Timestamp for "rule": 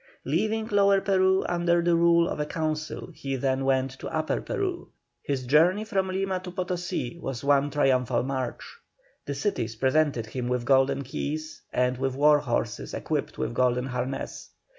1.95-2.27